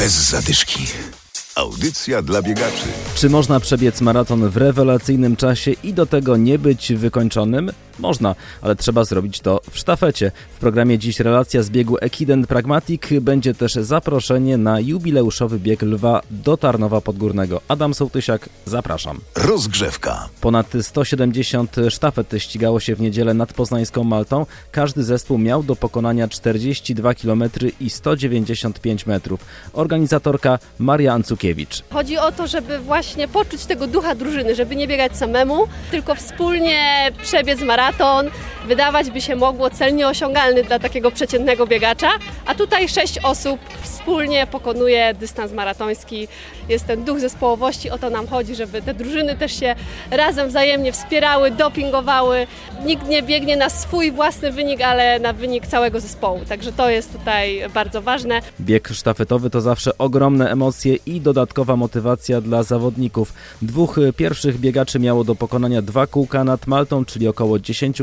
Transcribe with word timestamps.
Bez 0.00 0.30
zadyszki. 0.30 0.86
Audycja 1.54 2.22
dla 2.22 2.42
biegaczy. 2.42 2.86
Czy 3.14 3.30
można 3.30 3.60
przebiec 3.60 4.00
maraton 4.00 4.48
w 4.48 4.56
rewelacyjnym 4.56 5.36
czasie 5.36 5.70
i 5.70 5.94
do 5.94 6.06
tego 6.06 6.36
nie 6.36 6.58
być 6.58 6.92
wykończonym? 6.92 7.72
Można, 8.00 8.34
ale 8.62 8.76
trzeba 8.76 9.04
zrobić 9.04 9.40
to 9.40 9.60
w 9.70 9.78
sztafecie. 9.78 10.32
W 10.56 10.58
programie 10.58 10.98
dziś 10.98 11.20
relacja 11.20 11.62
z 11.62 11.70
biegu 11.70 11.96
Ekiden 12.00 12.46
Pragmatic 12.46 13.02
będzie 13.20 13.54
też 13.54 13.74
zaproszenie 13.74 14.56
na 14.56 14.80
jubileuszowy 14.80 15.58
bieg 15.58 15.82
lwa 15.82 16.22
do 16.30 16.56
Tarnowa 16.56 17.00
Podgórnego. 17.00 17.60
Adam 17.68 17.94
Sołtysiak, 17.94 18.48
zapraszam. 18.66 19.20
Rozgrzewka. 19.34 20.28
Ponad 20.40 20.66
170 20.82 21.76
sztafet 21.88 22.32
ścigało 22.38 22.80
się 22.80 22.94
w 22.94 23.00
niedzielę 23.00 23.34
nad 23.34 23.52
Poznańską 23.52 24.04
Maltą. 24.04 24.46
Każdy 24.72 25.04
zespół 25.04 25.38
miał 25.38 25.62
do 25.62 25.76
pokonania 25.76 26.28
42 26.28 27.14
km 27.14 27.44
i 27.80 27.90
195 27.90 29.06
metrów. 29.06 29.40
Organizatorka 29.72 30.58
Maria 30.78 31.12
Ancukiewicz. 31.12 31.82
Chodzi 31.90 32.18
o 32.18 32.32
to, 32.32 32.46
żeby 32.46 32.78
właśnie 32.78 33.28
poczuć 33.28 33.66
tego 33.66 33.86
ducha 33.86 34.14
drużyny, 34.14 34.54
żeby 34.54 34.76
nie 34.76 34.88
biegać 34.88 35.16
samemu, 35.16 35.66
tylko 35.90 36.14
wspólnie 36.14 37.12
przebiec 37.22 37.60
maraton 37.60 37.89
maraton 37.90 38.30
wydawać 38.70 39.10
by 39.10 39.20
się 39.20 39.36
mogło 39.36 39.70
cel 39.70 39.94
nieosiągalny 39.94 40.64
dla 40.64 40.78
takiego 40.78 41.10
przeciętnego 41.10 41.66
biegacza, 41.66 42.10
a 42.46 42.54
tutaj 42.54 42.88
sześć 42.88 43.18
osób 43.18 43.60
wspólnie 43.82 44.46
pokonuje 44.46 45.14
dystans 45.14 45.52
maratoński. 45.52 46.28
Jest 46.68 46.86
ten 46.86 47.04
duch 47.04 47.20
zespołowości, 47.20 47.90
o 47.90 47.98
to 47.98 48.10
nam 48.10 48.26
chodzi, 48.26 48.54
żeby 48.54 48.82
te 48.82 48.94
drużyny 48.94 49.36
też 49.36 49.60
się 49.60 49.74
razem 50.10 50.48
wzajemnie 50.48 50.92
wspierały, 50.92 51.50
dopingowały. 51.50 52.46
Nikt 52.84 53.08
nie 53.08 53.22
biegnie 53.22 53.56
na 53.56 53.68
swój 53.68 54.12
własny 54.12 54.52
wynik, 54.52 54.80
ale 54.82 55.18
na 55.18 55.32
wynik 55.32 55.66
całego 55.66 56.00
zespołu. 56.00 56.40
Także 56.48 56.72
to 56.72 56.90
jest 56.90 57.12
tutaj 57.12 57.62
bardzo 57.74 58.02
ważne. 58.02 58.40
Bieg 58.60 58.88
sztafetowy 58.88 59.50
to 59.50 59.60
zawsze 59.60 59.98
ogromne 59.98 60.50
emocje 60.50 60.96
i 61.06 61.20
dodatkowa 61.20 61.76
motywacja 61.76 62.40
dla 62.40 62.62
zawodników. 62.62 63.32
Dwóch 63.62 63.98
pierwszych 64.16 64.58
biegaczy 64.58 64.98
miało 64.98 65.24
do 65.24 65.34
pokonania 65.34 65.82
dwa 65.82 66.06
kółka 66.06 66.44
nad 66.44 66.66
Maltą, 66.66 67.04
czyli 67.04 67.28
około 67.28 67.58
10 67.58 68.02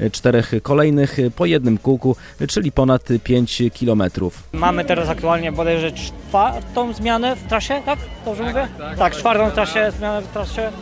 km, 0.00 0.10
czterech 0.10 0.52
kolejnych 0.62 1.16
po 1.36 1.46
jednym 1.46 1.78
kółku, 1.78 2.16
czyli 2.48 2.72
ponad 2.72 3.08
5 3.24 3.62
km. 3.80 4.02
Mamy 4.52 4.84
teraz 4.84 5.08
aktualnie 5.08 5.52
bodajże 5.52 5.92
czwartą 5.92 6.92
zmianę 6.92 7.36
w 7.36 7.42
trasie, 7.48 7.82
tak? 7.86 7.98
Dobrze 8.24 8.44
tak, 8.44 8.54
mówię? 8.54 8.68
Tak, 8.78 8.98
tak 8.98 9.16
czwartą 9.16 9.50
trasie, 9.50 9.90
zmianę 9.98 10.22
w 10.22 10.32
trasie. 10.32 10.72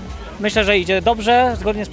Myślę, 0.41 0.65
że 0.65 0.79
idzie 0.79 1.03
dobrze, 1.03 1.57
zgodnie 1.61 1.85
z 1.85 1.89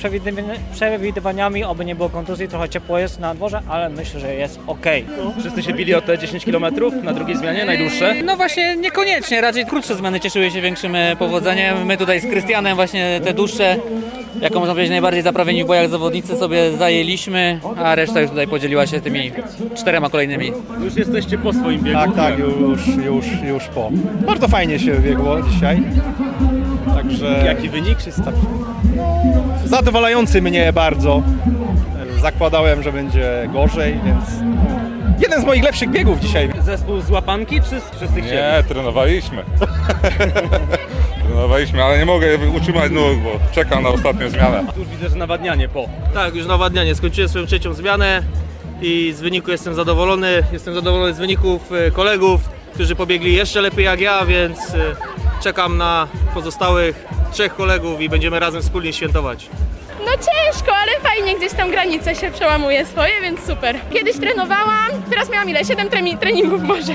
przewidywaniami, 0.74 1.64
oby 1.64 1.86
nie 1.86 1.96
było 1.96 2.10
kontuzji, 2.10 2.48
trochę 2.48 2.70
ciepło 2.70 3.00
jest 3.00 3.20
na 3.20 3.36
dworze, 3.36 3.62
ale 3.70 3.90
myślę, 3.90 4.20
że 4.20 4.36
jest 4.36 4.60
ok. 4.68 4.86
Wszyscy 5.40 5.64
się 5.64 5.74
bili 5.74 5.96
o 5.96 6.02
te 6.02 6.18
10 6.18 6.46
km 6.46 6.66
na 7.04 7.14
drugiej 7.14 7.38
zmianie, 7.38 7.66
najdłuższe? 7.66 8.16
No 8.24 8.38
właśnie 8.38 8.76
niekoniecznie, 8.76 9.42
raczej 9.42 9.66
krótsze 9.66 9.96
zmiany 9.96 10.20
cieszyły 10.20 10.52
się 10.52 10.62
większym 10.62 10.96
e, 10.96 11.16
powodzeniem. 11.16 11.86
My 11.86 11.98
tutaj 11.98 12.22
z 12.22 12.26
Krystianem 12.26 12.76
właśnie 12.76 13.22
te 13.24 13.34
dłuższe, 13.34 13.78
jako 14.42 14.60
można 14.60 14.74
powiedzieć 14.74 14.92
najbardziej 14.92 15.24
zaprawieni 15.24 15.64
w 15.64 15.68
bojach 15.68 15.90
zawodnicy 15.90 16.38
sobie 16.38 16.78
zajęliśmy, 16.78 17.60
a 17.78 17.96
reszta 17.96 18.22
już 18.22 18.30
tutaj 18.30 18.48
podzieliła 18.48 18.88
się 18.88 19.02
tymi 19.02 19.32
czterema 19.76 20.10
kolejnymi. 20.10 20.52
Już 20.84 20.96
jesteście 20.96 21.38
po 21.38 21.54
swoim 21.54 21.82
biegu? 21.82 22.00
Tak, 22.00 22.16
tak, 22.16 22.40
już, 22.40 22.88
już, 22.88 23.26
już 23.44 23.64
po. 23.64 23.90
Bardzo 24.26 24.48
fajnie 24.48 24.80
się 24.80 24.96
biegło 25.00 25.42
dzisiaj. 25.42 25.84
Także... 26.96 27.44
Jaki 27.46 27.70
wynik? 27.70 27.98
Zadowalający 29.66 30.42
mnie 30.42 30.74
bardzo. 30.74 31.24
Zakładałem, 32.22 32.84
że 32.84 32.92
będzie 32.92 33.50
gorzej, 33.54 34.00
więc 34.06 34.26
jeden 35.20 35.42
z 35.42 35.46
moich 35.46 35.64
lepszych 35.64 35.90
biegów 35.90 36.20
dzisiaj. 36.20 36.50
Zespół 36.66 37.02
z 37.02 37.10
łapanki 37.10 37.62
czy 37.62 37.70
wszyscy 37.98 38.22
chcieli? 38.22 38.38
Nie, 38.38 38.64
trenowaliśmy. 38.68 39.44
trenowaliśmy, 41.40 41.84
ale 41.84 42.00
nie 42.00 42.06
mogę 42.06 42.38
utrzymać 42.58 42.92
nóg, 42.92 43.18
bo 43.24 43.40
czekam 43.52 43.84
na 43.84 43.90
ostatnią 43.90 44.30
zmianę. 44.30 44.66
Tu 44.74 44.80
już 44.80 44.90
widzę, 44.90 45.10
że 45.10 45.16
nawadnianie 45.16 45.70
po. 45.70 45.90
Tak, 46.14 46.36
już 46.36 46.48
nawadnianie. 46.48 46.96
Skończyłem 46.96 47.30
swoją 47.30 47.46
trzecią 47.46 47.74
zmianę 47.74 48.24
i 48.82 49.14
z 49.18 49.22
wyniku 49.22 49.52
jestem 49.52 49.76
zadowolony. 49.76 50.44
Jestem 50.52 50.74
zadowolony 50.74 51.14
z 51.14 51.18
wyników 51.18 51.72
e, 51.72 51.92
kolegów, 51.92 52.42
którzy 52.74 52.96
pobiegli 52.96 53.34
jeszcze 53.34 53.62
lepiej 53.62 53.86
jak 53.86 54.02
ja, 54.02 54.26
więc 54.26 54.60
e, 54.60 54.96
czekam 55.44 55.78
na 55.78 56.08
pozostałych 56.34 57.06
trzech 57.32 57.56
kolegów 57.56 58.02
i 58.02 58.10
będziemy 58.10 58.40
razem 58.40 58.62
wspólnie 58.62 58.94
świętować. 58.94 59.50
No 60.06 60.12
ciężko, 60.12 60.72
ale 60.76 60.92
fajnie 61.10 61.36
gdzieś 61.36 61.54
tam 61.54 61.72
granice 61.72 62.16
się 62.16 62.32
przełamuje 62.32 62.86
swoje, 62.86 63.22
więc 63.22 63.40
super. 63.46 63.76
Kiedyś 63.94 64.18
trenowałam, 64.18 64.90
teraz 65.10 65.30
miałam 65.30 65.50
ile? 65.50 65.66
7 65.66 65.90
treningów 66.20 66.64
może. 66.64 66.94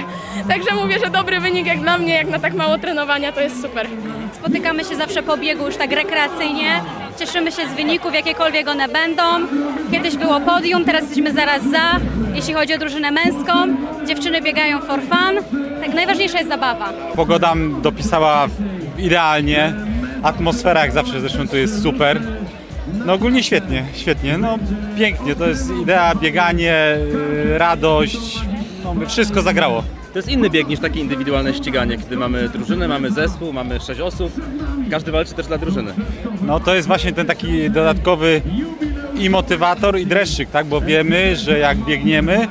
Także 0.48 0.75
mówię, 0.75 0.98
że 1.04 1.10
dobry 1.10 1.41
wynik 1.41 1.66
jak 1.66 1.81
dla 1.81 1.98
mnie, 1.98 2.15
jak 2.15 2.28
na 2.28 2.38
tak 2.38 2.54
mało 2.54 2.78
trenowania, 2.78 3.32
to 3.32 3.41
jest 3.41 3.62
super. 3.62 3.87
Spotykamy 4.32 4.84
się 4.84 4.97
zawsze 4.97 5.22
po 5.22 5.37
biegu 5.37 5.66
już 5.66 5.76
tak 5.76 5.92
rekreacyjnie. 5.92 6.81
Cieszymy 7.19 7.53
się 7.53 7.69
z 7.69 7.75
wyników, 7.75 8.15
jakiekolwiek 8.15 8.69
one 8.69 8.88
będą. 8.88 9.22
Kiedyś 9.92 10.16
było 10.16 10.41
podium, 10.41 10.84
teraz 10.84 11.00
jesteśmy 11.03 11.32
zaraz 11.32 11.62
za. 11.62 12.00
Jeśli 12.34 12.54
chodzi 12.54 12.75
o 12.75 12.78
drużynę 12.78 13.10
męską, 13.10 13.53
dziewczyny 14.06 14.41
biegają 14.41 14.81
for 14.81 15.00
fun. 15.00 15.60
Tak 15.84 15.94
najważniejsza 15.94 16.38
jest 16.38 16.50
zabawa. 16.50 16.92
Pogoda 17.16 17.53
dopisała 17.82 18.47
idealnie. 18.98 19.75
Atmosfera 20.22 20.81
jak 20.81 20.92
zawsze 20.92 21.21
zresztą 21.21 21.48
tu 21.48 21.56
jest 21.56 21.82
super. 21.82 22.21
No 23.06 23.12
ogólnie 23.12 23.43
świetnie, 23.43 23.84
świetnie, 23.95 24.39
no 24.39 24.59
pięknie, 24.99 25.37
to 25.37 25.47
jest 25.47 25.71
idea, 25.83 26.15
bieganie, 26.15 26.97
y, 27.55 27.59
radość, 27.59 28.41
no, 28.84 28.95
wszystko 29.06 29.43
zagrało. 29.43 29.84
To 30.12 30.19
jest 30.19 30.28
inny 30.28 30.50
bieg 30.50 30.69
niż 30.69 30.81
takie 30.81 31.00
indywidualne 31.00 31.55
ściganie, 31.55 31.99
kiedy 31.99 32.17
mamy 32.17 32.49
drużynę, 32.49 32.89
mamy 32.89 33.11
zespół, 33.11 33.53
mamy 33.53 33.81
sześć 33.81 34.00
osób, 34.00 34.33
każdy 34.91 35.12
walczy 35.12 35.34
też 35.34 35.47
dla 35.47 35.59
drużyny. 35.59 35.93
No 36.43 36.61
to 36.61 36.75
jest 36.75 36.89
właśnie 36.89 37.12
ten 37.12 37.27
taki 37.27 37.71
dodatkowy 37.71 38.43
i 39.19 39.31
motywator 39.31 39.99
i 39.99 40.06
dreszczyk, 40.06 40.51
tak, 40.51 40.66
bo 40.66 40.81
wiemy, 40.81 41.37
że 41.37 41.59
jak 41.59 41.78
biegniemy, 41.78 42.49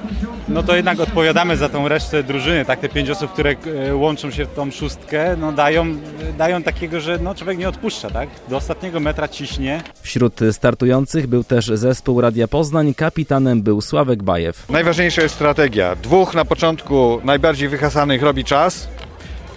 no 0.48 0.64
to 0.64 0.76
jednak 0.76 1.00
odpowiadamy 1.00 1.58
za 1.58 1.70
tą 1.70 1.88
resztę 1.88 2.24
drużyny, 2.24 2.66
tak, 2.66 2.80
te 2.80 2.90
pięć 2.90 3.10
osób, 3.10 3.34
które 3.34 3.56
e, 3.90 3.96
łączą 3.96 4.32
się 4.32 4.46
w 4.46 4.54
tą 4.54 4.72
szóstkę, 4.72 5.36
no 5.38 5.52
dają, 5.52 5.96
dają 6.38 6.64
takiego, 6.64 7.00
że 7.00 7.20
no 7.20 7.36
człowiek 7.36 7.58
nie 7.58 7.70
odpuszcza, 7.70 8.10
tak, 8.10 8.30
do 8.50 8.58
ostatniego 8.58 9.00
metra 9.00 9.28
ciśnie. 9.28 9.82
Wśród 10.02 10.40
startujących 10.52 11.28
był 11.28 11.44
też 11.44 11.66
zespół 11.66 12.22
Radia 12.22 12.48
Poznań, 12.48 12.94
kapitanem 12.94 13.62
był 13.62 13.82
Sławek 13.82 14.24
Bajew. 14.24 14.70
Najważniejsza 14.70 15.22
jest 15.22 15.36
strategia. 15.36 15.96
Dwóch 15.96 16.34
na 16.34 16.46
początku 16.46 17.22
najbardziej 17.24 17.70
wyhasanych 17.70 18.22
robi 18.22 18.44
czas, 18.44 18.88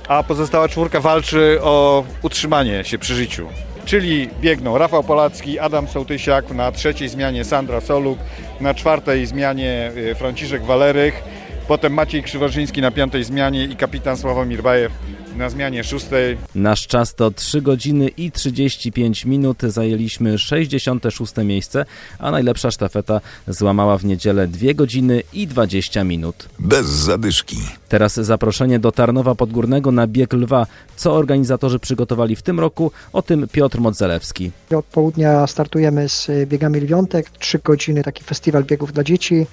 a 0.09 0.23
pozostała 0.23 0.69
czwórka 0.69 1.01
walczy 1.01 1.59
o 1.63 2.05
utrzymanie 2.23 2.85
się 2.85 2.99
przy 2.99 3.15
życiu 3.15 3.49
czyli 3.87 4.29
biegną 4.41 4.79
Rafał 4.79 5.05
Polacki, 5.05 5.59
Adam 5.59 5.89
Sołtysiak, 5.89 6.51
na 6.51 6.73
trzeciej 6.73 7.09
zmianie 7.09 7.45
Sandra 7.45 7.81
Soluk, 7.81 8.19
na 8.61 8.75
czwartej 8.75 9.27
zmianie 9.27 9.93
y, 9.97 10.15
Franciszek 10.15 10.65
Walerych, 10.65 11.23
potem 11.69 11.95
Maciej 11.95 12.23
Krzywożyński 12.23 12.81
na 12.81 12.91
piątej 12.91 13.25
zmianie 13.25 13.65
i 13.65 13.77
kapitan 13.77 14.17
Sławomir 14.17 14.63
Bajew 14.63 14.93
na 15.37 15.51
zmianie 15.51 15.85
szóstej. 15.85 16.39
Nasz 16.55 16.87
czas 16.87 17.15
to 17.15 17.31
3 17.31 17.63
godziny 17.63 18.09
i 18.09 18.33
35 18.33 19.25
minut. 19.25 19.63
Zajęliśmy 19.63 20.39
66 20.39 21.33
miejsce, 21.37 21.85
a 22.19 22.31
najlepsza 22.31 22.71
sztafeta 22.71 23.21
złamała 23.49 23.99
w 23.99 24.05
niedzielę 24.05 24.49
2 24.49 24.75
godziny 24.75 25.23
i 25.33 25.47
20 25.47 26.05
minut. 26.05 26.49
Bez 26.59 26.87
zadyszki. 26.87 27.57
Teraz 27.89 28.15
zaproszenie 28.15 28.79
do 28.79 28.93
Tarnowa 28.93 29.35
Podgórnego 29.35 29.93
na 29.93 30.07
bieg 30.07 30.33
lwa. 30.33 30.67
Co 30.97 31.15
organizatorzy 31.15 31.79
przygotowali 31.79 32.37
w 32.37 32.43
tym 32.43 32.61
roku? 32.61 32.93
O 33.13 33.23
tym 33.23 33.49
Piotr 33.53 33.81
Modzelewski. 33.81 34.51
Od 34.75 34.85
południa 34.85 35.47
startujemy 35.47 36.09
z 36.09 36.31
biegami 36.47 36.81
lwiątek. 36.81 37.31
3 37.31 37.59
godziny 37.65 38.03
taki 38.03 38.25
festiwal 38.25 38.65
biegów 38.65 38.93
dla 38.93 39.05
dzieci. 39.05 39.47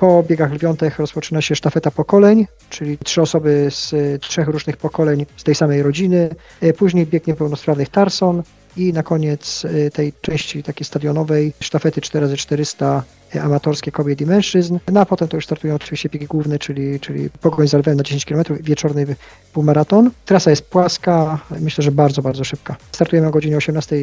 Po 0.00 0.22
biegach 0.22 0.52
lwiątek 0.52 0.98
rozpoczyna 0.98 1.40
się 1.40 1.56
sztafeta 1.56 1.90
pokoleń, 1.90 2.46
czyli 2.70 2.98
trzy 2.98 3.22
osoby 3.22 3.68
z 3.70 3.94
trzech 4.22 4.48
różnych 4.48 4.76
pokoleń 4.76 5.26
z 5.36 5.44
tej 5.44 5.54
samej 5.54 5.82
rodziny. 5.82 6.30
Później 6.78 7.06
bieg 7.06 7.26
niepełnosprawnych 7.26 7.88
Tarson 7.88 8.42
i 8.76 8.92
na 8.92 9.02
koniec 9.02 9.66
tej 9.92 10.12
części 10.20 10.62
takiej 10.62 10.84
stadionowej 10.84 11.52
sztafety 11.60 12.00
4x400 12.00 13.02
amatorskie 13.38 13.92
kobiet 13.92 14.20
i 14.20 14.26
mężczyzn. 14.26 14.78
No 14.92 15.00
a 15.00 15.06
potem 15.06 15.28
to 15.28 15.36
już 15.36 15.44
startują 15.44 15.74
oczywiście 15.74 16.08
biegi 16.08 16.26
główne, 16.26 16.58
czyli, 16.58 17.00
czyli 17.00 17.30
pogoń 17.30 17.68
za 17.68 17.78
lwem 17.78 17.96
na 17.96 18.02
10 18.02 18.24
km, 18.24 18.42
wieczorny 18.60 19.16
półmaraton. 19.52 20.10
Trasa 20.24 20.50
jest 20.50 20.62
płaska, 20.62 21.38
myślę, 21.60 21.84
że 21.84 21.92
bardzo, 21.92 22.22
bardzo 22.22 22.44
szybka. 22.44 22.76
Startujemy 22.92 23.28
o 23.28 23.30
godzinie 23.30 23.56
18 23.56 23.96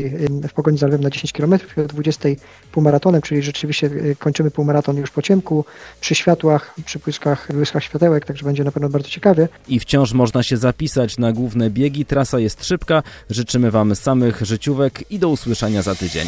w 0.50 0.54
pogoni 0.54 0.78
za 0.78 0.88
lwem 0.88 1.02
na 1.02 1.10
10 1.10 1.34
km, 1.34 1.54
o 1.78 1.88
20 1.88 2.30
półmaratonem, 2.72 3.22
czyli 3.22 3.44
rzeczywiście 3.44 3.88
y, 3.88 4.16
kończymy 4.20 4.52
półmaraton 4.52 4.98
już 4.98 5.12
po 5.12 5.22
ciemku, 5.22 5.66
przy 6.02 6.16
światłach, 6.16 6.74
przy 6.86 7.00
błyskach, 7.00 7.48
błyskach 7.54 7.84
światełek, 7.84 8.26
także 8.26 8.46
będzie 8.46 8.64
na 8.64 8.72
pewno 8.72 8.90
bardzo 8.90 9.10
ciekawie. 9.10 9.48
I 9.68 9.80
wciąż 9.80 10.14
można 10.14 10.44
się 10.44 10.58
zapisać 10.58 11.18
na 11.18 11.34
główne 11.34 11.70
biegi. 11.70 12.06
Trasa 12.06 12.40
jest 12.40 12.66
szybka. 12.66 13.04
Życzymy 13.30 13.72
Wam 13.72 13.96
samych 13.96 14.42
życiówek 14.42 15.12
i 15.12 15.20
do 15.20 15.30
usłyszenia 15.30 15.82
za 15.82 15.96
tydzień. 15.96 16.28